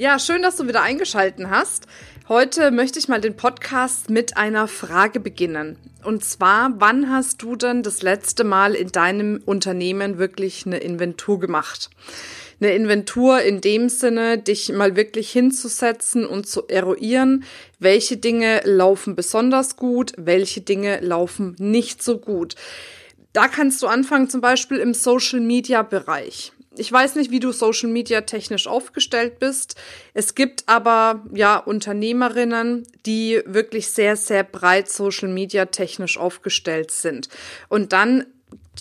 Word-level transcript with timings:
Ja, 0.00 0.18
schön, 0.18 0.40
dass 0.40 0.56
du 0.56 0.66
wieder 0.66 0.80
eingeschalten 0.80 1.50
hast. 1.50 1.86
Heute 2.26 2.70
möchte 2.70 2.98
ich 2.98 3.08
mal 3.08 3.20
den 3.20 3.36
Podcast 3.36 4.08
mit 4.08 4.38
einer 4.38 4.66
Frage 4.66 5.20
beginnen. 5.20 5.76
Und 6.02 6.24
zwar, 6.24 6.72
wann 6.80 7.10
hast 7.10 7.42
du 7.42 7.54
denn 7.54 7.82
das 7.82 8.00
letzte 8.00 8.42
Mal 8.42 8.74
in 8.74 8.88
deinem 8.88 9.42
Unternehmen 9.44 10.16
wirklich 10.16 10.64
eine 10.64 10.78
Inventur 10.78 11.38
gemacht? 11.38 11.90
Eine 12.62 12.72
Inventur 12.72 13.42
in 13.42 13.60
dem 13.60 13.90
Sinne, 13.90 14.38
dich 14.38 14.72
mal 14.72 14.96
wirklich 14.96 15.30
hinzusetzen 15.30 16.24
und 16.24 16.48
zu 16.48 16.66
eruieren, 16.66 17.44
welche 17.78 18.16
Dinge 18.16 18.62
laufen 18.64 19.16
besonders 19.16 19.76
gut, 19.76 20.14
welche 20.16 20.62
Dinge 20.62 21.00
laufen 21.00 21.56
nicht 21.58 22.02
so 22.02 22.16
gut. 22.16 22.54
Da 23.34 23.48
kannst 23.48 23.82
du 23.82 23.86
anfangen, 23.86 24.30
zum 24.30 24.40
Beispiel 24.40 24.78
im 24.78 24.94
Social 24.94 25.40
Media 25.40 25.82
Bereich 25.82 26.52
ich 26.80 26.90
weiß 26.90 27.16
nicht, 27.16 27.30
wie 27.30 27.40
du 27.40 27.52
Social 27.52 27.90
Media 27.90 28.22
technisch 28.22 28.66
aufgestellt 28.66 29.38
bist. 29.38 29.74
Es 30.14 30.34
gibt 30.34 30.64
aber 30.66 31.22
ja 31.32 31.58
Unternehmerinnen, 31.58 32.86
die 33.04 33.42
wirklich 33.44 33.90
sehr, 33.90 34.16
sehr 34.16 34.44
breit 34.44 34.90
Social 34.90 35.28
Media 35.28 35.66
technisch 35.66 36.16
aufgestellt 36.16 36.90
sind. 36.90 37.28
Und 37.68 37.92
dann 37.92 38.24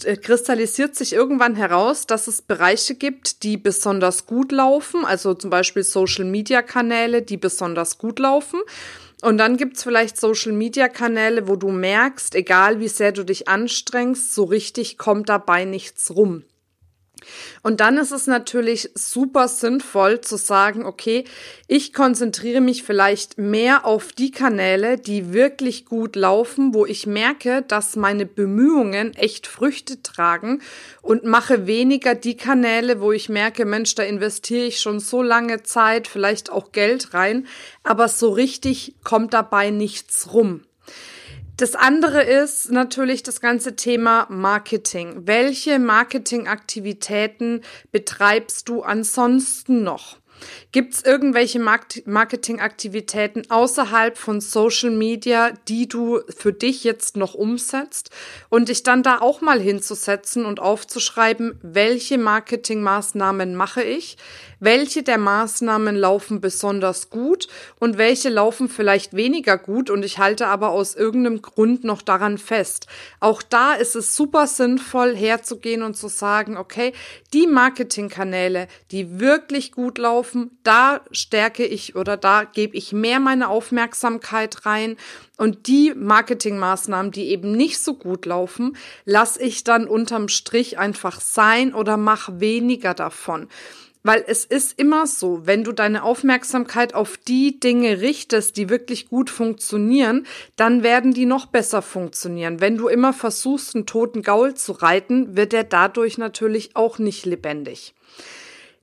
äh, 0.06 0.16
kristallisiert 0.16 0.96
sich 0.96 1.12
irgendwann 1.12 1.56
heraus, 1.56 2.08
dass 2.08 2.28
es 2.28 2.42
Bereiche 2.42 2.96
gibt, 2.96 3.44
die 3.44 3.58
besonders 3.58 4.26
gut 4.26 4.54
laufen, 4.54 5.04
also 5.04 5.34
zum 5.34 5.50
Beispiel 5.50 5.84
Social-Media-Kanäle, 5.84 7.22
die 7.22 7.38
besonders 7.38 7.98
gut 7.98 8.20
laufen. 8.20 8.62
Und 9.22 9.38
dann 9.38 9.58
gibt's 9.58 9.84
vielleicht 9.84 10.16
Social-Media-Kanäle, 10.18 11.50
wo 11.50 11.58
du 11.58 11.70
merkst, 11.70 12.34
egal 12.36 12.80
wie 12.80 12.88
sehr 12.88 13.12
du 13.12 13.26
dich 13.26 13.50
anstrengst, 13.50 14.34
so 14.34 14.46
richtig 14.46 14.98
kommt 14.98 15.28
dabei 15.28 15.66
nichts 15.66 16.16
rum. 16.16 16.44
Und 17.64 17.80
dann 17.80 17.98
ist 17.98 18.12
es 18.12 18.28
natürlich 18.28 18.90
super 18.96 19.48
sinnvoll 19.48 20.22
zu 20.22 20.38
sagen, 20.38 20.86
okay, 20.86 21.24
ich 21.68 21.94
konzentriere 21.94 22.62
mich 22.62 22.84
vielleicht 22.84 23.38
mehr 23.38 23.86
auf 23.86 24.14
die 24.14 24.32
Kanäle, 24.32 24.98
die 24.98 25.34
wirklich 25.34 25.86
gut 25.86 26.16
laufen, 26.16 26.74
wo 26.74 26.86
ich 26.86 27.08
merke, 27.08 27.64
dass 27.68 27.96
meine 27.96 28.26
Bemühungen 28.26 29.14
echt 29.16 29.48
Früchte 29.48 30.02
tragen 30.02 30.62
und 31.02 31.24
mache 31.24 31.68
weniger 31.68 32.16
die 32.16 32.38
Kanäle, 32.38 33.02
wo 33.02 33.12
ich 33.12 33.30
merke, 33.30 33.66
Mensch, 33.66 33.96
da 33.96 34.04
investiere 34.04 34.66
ich 34.66 34.80
schon 34.80 35.00
so 35.00 35.22
lange 35.22 35.64
Zeit, 35.64 36.08
vielleicht 36.08 36.52
auch 36.52 36.72
Geld 36.72 37.14
rein, 37.14 37.48
aber 37.84 38.08
so 38.08 38.30
richtig 38.30 38.96
kommt 39.04 39.34
dabei 39.34 39.70
nichts 39.70 40.34
rum. 40.34 40.62
Das 41.60 41.76
andere 41.76 42.24
ist 42.24 42.72
natürlich 42.72 43.22
das 43.22 43.42
ganze 43.42 43.76
Thema 43.76 44.28
Marketing. 44.30 45.28
Welche 45.28 45.78
Marketingaktivitäten 45.78 47.64
betreibst 47.92 48.70
du 48.70 48.82
ansonsten 48.82 49.84
noch? 49.84 50.20
Gibt 50.72 50.94
es 50.94 51.04
irgendwelche 51.04 51.60
Marketingaktivitäten 51.60 53.50
außerhalb 53.50 54.18
von 54.18 54.42
Social 54.42 54.92
Media, 54.92 55.52
die 55.68 55.88
du 55.88 56.22
für 56.30 56.54
dich 56.54 56.84
jetzt 56.84 57.18
noch 57.18 57.34
umsetzt? 57.34 58.12
Und 58.50 58.70
dich 58.70 58.84
dann 58.84 59.04
da 59.04 59.20
auch 59.20 59.42
mal 59.42 59.60
hinzusetzen 59.60 60.46
und 60.46 60.60
aufzuschreiben, 60.60 61.60
welche 61.62 62.18
Marketingmaßnahmen 62.18 63.56
mache 63.56 63.84
ich, 63.84 64.18
welche 64.60 65.04
der 65.04 65.18
Maßnahmen 65.18 65.96
laufen 65.96 66.42
besonders 66.42 67.10
gut 67.10 67.48
und 67.80 67.98
welche 67.98 68.30
laufen 68.30 68.70
vielleicht 68.70 69.16
weniger 69.16 69.58
gut? 69.58 69.90
Und 69.90 70.04
ich 70.04 70.20
halte 70.20 70.48
aber 70.48 70.70
aus 70.70 70.96
irgendeinem 70.96 71.42
Grund 71.42 71.84
noch 71.84 72.02
daran 72.02 72.38
fest. 72.38 72.88
Auch 73.20 73.42
da 73.42 73.74
ist 73.74 73.96
es 73.96 74.16
super 74.16 74.48
sinnvoll 74.48 75.16
herzugehen 75.16 75.82
und 75.82 75.96
zu 75.96 76.10
sagen, 76.10 76.58
okay, 76.58 76.94
die 77.34 77.48
Marketingkanäle, 77.48 78.68
die 78.92 79.20
wirklich 79.20 79.72
gut 79.72 79.98
laufen, 79.98 80.29
da 80.64 81.02
stärke 81.12 81.66
ich 81.66 81.96
oder 81.96 82.18
da 82.18 82.44
gebe 82.44 82.76
ich 82.76 82.94
mehr 82.94 83.20
meine 83.20 83.50
Aufmerksamkeit 83.50 84.66
rein 84.66 84.98
und 85.38 85.68
die 85.68 85.94
Marketingmaßnahmen, 85.96 87.12
die 87.12 87.30
eben 87.30 87.52
nicht 87.52 87.80
so 87.80 87.94
gut 87.94 88.26
laufen, 88.26 88.78
lasse 89.06 89.42
ich 89.42 89.64
dann 89.64 89.88
unterm 89.88 90.28
Strich 90.28 90.78
einfach 90.78 91.22
sein 91.22 91.74
oder 91.74 91.98
mach 91.98 92.30
weniger 92.40 92.94
davon. 92.94 93.48
Weil 94.02 94.24
es 94.28 94.46
ist 94.46 94.80
immer 94.80 95.08
so, 95.08 95.46
wenn 95.46 95.66
du 95.66 95.74
deine 95.74 96.04
Aufmerksamkeit 96.04 96.94
auf 96.94 97.18
die 97.18 97.60
Dinge 97.60 98.00
richtest, 98.00 98.56
die 98.56 98.70
wirklich 98.70 99.10
gut 99.10 99.30
funktionieren, 99.30 100.26
dann 100.56 100.84
werden 100.84 101.14
die 101.14 101.26
noch 101.26 101.48
besser 101.48 101.82
funktionieren. 101.82 102.62
Wenn 102.62 102.78
du 102.78 102.88
immer 102.88 103.12
versuchst, 103.12 103.76
einen 103.76 103.86
toten 103.86 104.22
Gaul 104.22 104.54
zu 104.54 104.72
reiten, 104.72 105.36
wird 105.36 105.54
er 105.54 105.66
dadurch 105.66 106.18
natürlich 106.18 106.78
auch 106.78 106.98
nicht 106.98 107.26
lebendig. 107.26 107.94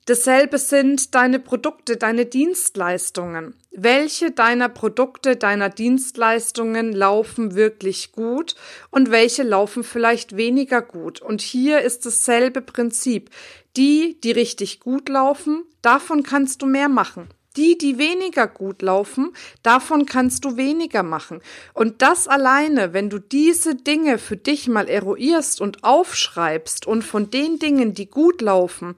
Dasselbe 0.07 0.57
sind 0.57 1.15
deine 1.15 1.37
Produkte, 1.37 1.97
deine 1.97 2.25
Dienstleistungen. 2.25 3.55
Welche 3.71 4.31
deiner 4.31 4.69
Produkte, 4.69 5.35
deiner 5.35 5.67
Dienstleistungen 5.67 6.93
laufen 6.93 7.55
wirklich 7.55 8.13
gut 8.13 8.55
und 8.89 9.11
welche 9.11 9.43
laufen 9.43 9.83
vielleicht 9.83 10.37
weniger 10.37 10.81
gut? 10.81 11.21
Und 11.21 11.41
hier 11.41 11.81
ist 11.81 12.05
dasselbe 12.05 12.61
Prinzip. 12.61 13.31
Die, 13.75 14.17
die 14.23 14.31
richtig 14.31 14.79
gut 14.79 15.09
laufen, 15.09 15.65
davon 15.81 16.23
kannst 16.23 16.61
du 16.61 16.67
mehr 16.67 16.87
machen. 16.87 17.27
Die, 17.57 17.77
die 17.77 17.97
weniger 17.97 18.47
gut 18.47 18.81
laufen, 18.81 19.33
davon 19.61 20.05
kannst 20.05 20.45
du 20.45 20.55
weniger 20.55 21.03
machen. 21.03 21.41
Und 21.73 22.01
das 22.01 22.29
alleine, 22.29 22.93
wenn 22.93 23.09
du 23.09 23.19
diese 23.19 23.75
Dinge 23.75 24.19
für 24.19 24.37
dich 24.37 24.69
mal 24.69 24.87
eruierst 24.87 25.59
und 25.59 25.83
aufschreibst 25.83 26.87
und 26.87 27.01
von 27.01 27.29
den 27.29 27.59
Dingen, 27.59 27.93
die 27.93 28.09
gut 28.09 28.41
laufen, 28.41 28.95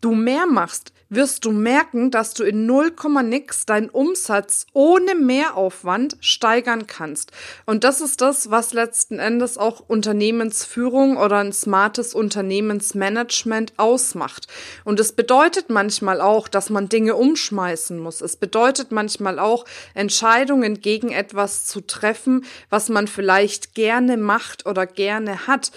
du 0.00 0.14
mehr 0.14 0.46
machst, 0.46 0.92
wirst 1.10 1.44
du 1.44 1.52
merken, 1.52 2.10
dass 2.10 2.34
du 2.34 2.44
in 2.44 2.66
0, 2.66 2.92
nix 3.24 3.64
deinen 3.64 3.88
Umsatz 3.88 4.66
ohne 4.72 5.14
Mehraufwand 5.14 6.16
steigern 6.20 6.86
kannst. 6.86 7.32
Und 7.64 7.84
das 7.84 8.00
ist 8.00 8.20
das, 8.20 8.50
was 8.50 8.72
letzten 8.72 9.18
Endes 9.18 9.56
auch 9.56 9.80
Unternehmensführung 9.80 11.16
oder 11.16 11.38
ein 11.38 11.52
smartes 11.52 12.14
Unternehmensmanagement 12.14 13.72
ausmacht. 13.78 14.48
Und 14.84 15.00
es 15.00 15.12
bedeutet 15.12 15.70
manchmal 15.70 16.20
auch, 16.20 16.48
dass 16.48 16.70
man 16.70 16.88
Dinge 16.88 17.16
umschmeißen 17.16 17.98
muss. 17.98 18.20
Es 18.20 18.36
bedeutet 18.36 18.92
manchmal 18.92 19.38
auch, 19.38 19.64
Entscheidungen 19.94 20.80
gegen 20.80 21.10
etwas 21.10 21.66
zu 21.66 21.80
treffen, 21.80 22.44
was 22.68 22.88
man 22.88 23.08
vielleicht 23.08 23.74
gerne 23.74 24.16
macht 24.16 24.66
oder 24.66 24.86
gerne 24.86 25.46
hat. 25.46 25.72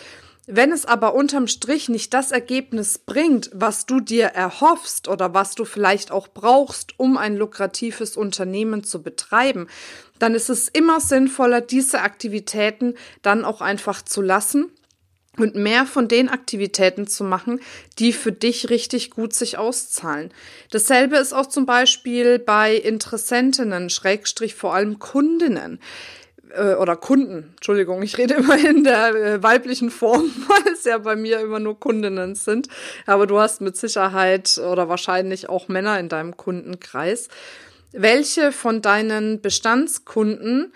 Wenn 0.54 0.74
es 0.74 0.86
aber 0.86 1.16
unterm 1.16 1.48
Strich 1.48 1.88
nicht 1.88 2.14
das 2.14 2.34
Ergebnis 2.34 2.98
bringt, 2.98 3.50
was 3.54 3.86
du 3.86 4.02
dir 4.02 4.26
erhoffst 4.26 5.08
oder 5.08 5.34
was 5.34 5.56
du 5.56 5.64
vielleicht 5.64 6.12
auch 6.12 6.28
brauchst, 6.28 7.00
um 7.00 7.16
ein 7.16 7.38
lukratives 7.38 8.18
Unternehmen 8.18 8.84
zu 8.84 9.02
betreiben, 9.02 9.68
dann 10.20 10.36
ist 10.36 10.50
es 10.50 10.68
immer 10.68 11.00
sinnvoller, 11.00 11.62
diese 11.62 12.02
Aktivitäten 12.02 12.96
dann 13.22 13.46
auch 13.46 13.62
einfach 13.62 14.02
zu 14.02 14.22
lassen 14.22 14.70
und 15.38 15.56
mehr 15.56 15.86
von 15.86 16.10
den 16.10 16.28
Aktivitäten 16.28 17.08
zu 17.08 17.24
machen, 17.24 17.62
die 17.98 18.12
für 18.12 18.34
dich 18.34 18.70
richtig 18.70 19.12
gut 19.12 19.32
sich 19.34 19.58
auszahlen. 19.58 20.34
Dasselbe 20.70 21.16
ist 21.16 21.32
auch 21.32 21.46
zum 21.46 21.66
Beispiel 21.66 22.40
bei 22.40 22.76
Interessentinnen, 22.76 23.90
Schrägstrich 23.90 24.56
vor 24.56 24.74
allem 24.74 25.00
Kundinnen 25.00 25.80
äh, 26.56 26.76
oder 26.76 26.96
Kunden, 26.96 27.52
Entschuldigung, 27.56 28.02
ich 28.02 28.18
rede 28.18 28.34
immer 28.40 28.58
in 28.58 28.84
der 28.84 29.16
äh, 29.16 29.44
weiblichen 29.44 29.90
Form, 29.90 30.32
weil 30.48 30.74
es 30.74 30.84
ja 30.84 30.98
bei 30.98 31.16
mir 31.16 31.40
immer 31.40 31.60
nur 31.60 31.80
Kundinnen 31.80 32.36
sind. 32.36 32.68
Aber 33.06 33.28
du 33.28 33.40
hast 33.40 33.62
mit 33.62 33.78
Sicherheit 33.78 34.58
oder 34.58 34.90
wahrscheinlich 34.90 35.50
auch 35.50 35.68
Männer 35.68 36.00
in 36.00 36.10
deinem 36.10 36.38
Kundenkreis. 36.38 37.30
Welche 37.94 38.52
von 38.52 38.82
deinen 38.82 39.42
Bestandskunden 39.42 40.72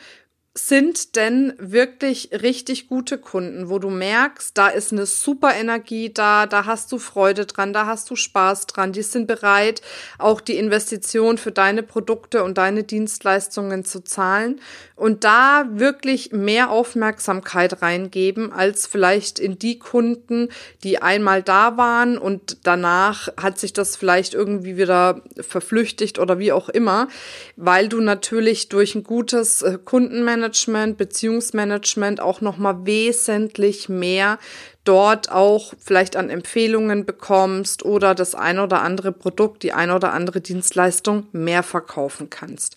sind 0.57 1.17
denn 1.17 1.53
wirklich 1.57 2.29
richtig 2.31 2.87
gute 2.87 3.17
Kunden, 3.17 3.67
wo 3.69 3.77
du 3.77 3.89
merkst, 3.89 4.57
da 4.57 4.69
ist 4.69 4.93
eine 4.93 5.05
super 5.05 5.53
Energie 5.53 6.13
da, 6.13 6.45
da 6.45 6.65
hast 6.65 6.93
du 6.93 6.97
Freude 6.97 7.45
dran, 7.45 7.73
da 7.73 7.85
hast 7.85 8.09
du 8.09 8.15
Spaß 8.15 8.65
dran, 8.67 8.93
die 8.93 9.01
sind 9.01 9.27
bereit, 9.27 9.81
auch 10.17 10.39
die 10.39 10.55
Investition 10.55 11.37
für 11.37 11.51
deine 11.51 11.83
Produkte 11.83 12.41
und 12.41 12.57
deine 12.57 12.83
Dienstleistungen 12.83 13.83
zu 13.83 14.01
zahlen 14.01 14.61
und 14.95 15.25
da 15.25 15.65
wirklich 15.71 16.31
mehr 16.31 16.69
Aufmerksamkeit 16.69 17.81
reingeben 17.81 18.53
als 18.53 18.87
vielleicht 18.87 19.39
in 19.39 19.59
die 19.59 19.77
Kunden, 19.77 20.47
die 20.85 21.01
einmal 21.01 21.43
da 21.43 21.75
waren 21.75 22.17
und 22.17 22.59
danach 22.63 23.27
hat 23.35 23.59
sich 23.59 23.73
das 23.73 23.97
vielleicht 23.97 24.33
irgendwie 24.33 24.77
wieder 24.77 25.21
verflüchtigt 25.37 26.17
oder 26.17 26.39
wie 26.39 26.53
auch 26.53 26.69
immer, 26.69 27.09
weil 27.57 27.89
du 27.89 27.99
natürlich 27.99 28.69
durch 28.69 28.95
ein 28.95 29.03
gutes 29.03 29.61
äh, 29.61 29.77
Kundenmanagement 29.83 30.44
Projektmanagement, 30.45 30.97
Beziehungsmanagement 30.97 32.21
auch 32.21 32.41
nochmal 32.41 32.85
wesentlich 32.85 33.89
mehr 33.89 34.37
dort 34.83 35.31
auch 35.31 35.73
vielleicht 35.83 36.15
an 36.15 36.29
Empfehlungen 36.29 37.05
bekommst 37.05 37.83
oder 37.83 38.13
das 38.13 38.35
ein 38.35 38.59
oder 38.59 38.83
andere 38.83 39.11
Produkt, 39.11 39.63
die 39.63 39.73
ein 39.73 39.89
oder 39.89 40.13
andere 40.13 40.41
Dienstleistung 40.41 41.25
mehr 41.31 41.63
verkaufen 41.63 42.29
kannst. 42.29 42.75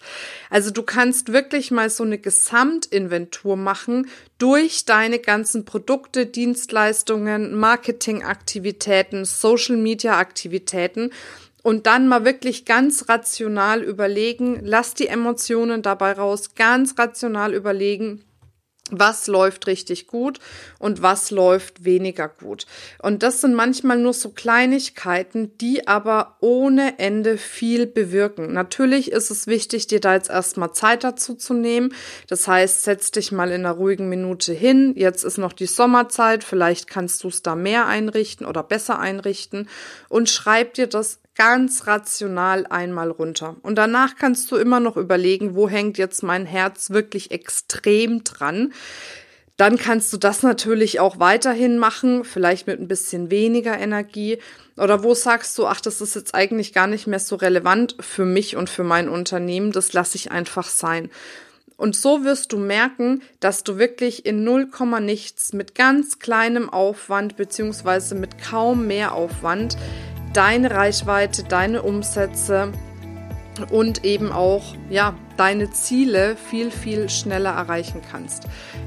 Also 0.49 0.71
du 0.71 0.83
kannst 0.83 1.35
wirklich 1.35 1.71
mal 1.71 1.91
so 1.91 2.05
eine 2.05 2.17
Gesamtinventur 2.17 3.57
machen 3.57 4.09
durch 4.39 4.87
deine 4.87 5.19
ganzen 5.19 5.67
Produkte, 5.67 6.25
Dienstleistungen, 6.25 7.55
Marketingaktivitäten, 7.55 9.27
Social 9.27 9.77
Media 9.77 10.17
Aktivitäten 10.17 11.11
und 11.69 11.87
dann 11.87 12.09
mal 12.09 12.25
wirklich 12.25 12.65
ganz 12.65 13.11
rational 13.11 13.83
überlegen, 13.83 14.61
lass 14.63 14.95
die 14.95 15.07
Emotionen 15.07 15.83
dabei 15.83 16.13
raus, 16.13 16.55
ganz 16.55 16.99
rational 16.99 17.53
überlegen, 17.53 18.25
was 18.91 19.27
läuft 19.27 19.67
richtig 19.67 20.07
gut 20.07 20.39
und 20.79 21.03
was 21.03 21.31
läuft 21.31 21.85
weniger 21.85 22.27
gut. 22.27 22.65
Und 23.03 23.23
das 23.23 23.43
sind 23.43 23.55
manchmal 23.55 23.99
nur 23.99 24.15
so 24.15 24.31
Kleinigkeiten, 24.31 25.59
die 25.59 25.87
aber 25.87 26.39
ohne 26.41 26.99
Ende 26.99 27.37
viel 27.37 27.87
bewirken. 27.87 28.55
Natürlich 28.55 29.13
ist 29.13 29.31
es 29.31 29.47
wichtig, 29.47 29.89
dir 29.89 30.01
da 30.01 30.15
jetzt 30.15 30.31
erstmal 30.31 30.73
Zeit 30.73 31.05
dazu 31.05 31.35
zu 31.35 31.53
nehmen. 31.53 31.95
Das 32.29 32.49
heißt, 32.49 32.85
setz 32.85 33.11
dich 33.11 33.31
mal 33.31 33.51
in 33.51 33.67
einer 33.67 33.73
ruhigen 33.73 34.09
Minute 34.09 34.55
hin. 34.55 34.95
Jetzt 34.97 35.23
ist 35.23 35.37
noch 35.37 35.53
die 35.53 35.67
Sommerzeit. 35.67 36.45
Vielleicht 36.45 36.89
kannst 36.89 37.25
du 37.25 37.29
es 37.29 37.43
da 37.43 37.55
mehr 37.55 37.87
einrichten 37.87 38.47
oder 38.47 38.63
besser 38.63 38.99
einrichten 38.99 39.69
und 40.09 40.31
schreib 40.31 40.73
dir 40.73 40.87
das 40.87 41.21
ganz 41.39 41.87
rational 41.87 42.67
einmal 42.67 43.11
runter. 43.11 43.57
Und 43.63 43.77
danach 43.77 44.17
kannst 44.17 44.51
du 44.51 44.57
immer 44.57 44.81
noch 44.81 44.97
überlegen, 44.97 45.55
wo 45.55 45.69
hängt 45.69 45.97
jetzt 45.97 46.23
mein 46.23 46.45
Herz 46.45 46.91
wirklich 46.91 47.31
extrem 47.31 48.25
dran. 48.25 48.73
Dann 49.57 49.79
kannst 49.79 50.13
du 50.13 50.17
das 50.19 50.43
natürlich 50.43 51.01
auch 51.01 51.21
weiterhin 51.21 51.79
machen, 51.79 52.25
vielleicht 52.25 52.67
mit 52.67 52.81
ein 52.81 52.89
bisschen 52.89 53.31
weniger 53.31 53.79
Energie. 53.79 54.39
Oder 54.77 55.03
wo 55.03 55.15
sagst 55.15 55.57
du, 55.59 55.67
ach, 55.67 55.81
das 55.81 56.01
ist 56.01 56.17
jetzt 56.17 56.35
eigentlich 56.35 56.73
gar 56.73 56.89
nicht 56.89 57.07
mehr 57.07 57.21
so 57.21 57.37
relevant 57.37 57.97
für 58.01 58.25
mich 58.25 58.57
und 58.57 58.69
für 58.69 58.85
mein 58.85 59.09
Unternehmen, 59.09 59.73
das 59.73 59.93
lasse 59.93 60.17
ich 60.17 60.31
einfach 60.33 60.69
sein. 60.69 61.09
Und 61.77 61.95
so 61.95 62.25
wirst 62.25 62.53
du 62.53 62.59
merken, 62.59 63.23
dass 63.39 63.63
du 63.63 63.79
wirklich 63.79 64.27
in 64.27 64.43
0, 64.43 64.69
nichts 65.01 65.53
mit 65.53 65.77
ganz 65.77 66.19
kleinem 66.19 66.69
Aufwand 66.69 67.37
beziehungsweise 67.37 68.17
mit 68.17 68.43
kaum 68.43 68.89
mehr 68.89 69.13
Aufwand 69.13 69.77
deine 70.33 70.71
Reichweite, 70.71 71.45
deine 71.45 71.83
Umsätze 71.83 72.73
und 73.71 74.05
eben 74.05 74.33
auch 74.33 74.75
ja 74.89 75.15
deine 75.37 75.71
Ziele 75.71 76.37
viel 76.37 76.71
viel 76.71 77.09
schneller 77.09 77.51
erreichen 77.51 78.03
kannst. 78.11 78.45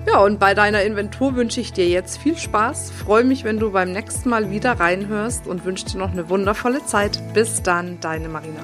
Ja, 0.07 0.19
und 0.19 0.39
bei 0.39 0.53
deiner 0.53 0.83
Inventur 0.83 1.35
wünsche 1.35 1.61
ich 1.61 1.73
dir 1.73 1.87
jetzt 1.87 2.17
viel 2.17 2.37
Spaß. 2.37 2.91
Freue 2.91 3.23
mich, 3.23 3.43
wenn 3.43 3.59
du 3.59 3.71
beim 3.71 3.91
nächsten 3.91 4.29
Mal 4.29 4.49
wieder 4.49 4.79
reinhörst 4.79 5.47
und 5.47 5.65
wünsche 5.65 5.85
dir 5.85 5.97
noch 5.97 6.11
eine 6.11 6.29
wundervolle 6.29 6.85
Zeit. 6.85 7.21
Bis 7.33 7.61
dann, 7.61 7.99
deine 7.99 8.29
Marina. 8.29 8.61